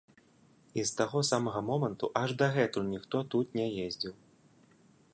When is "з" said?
0.91-0.95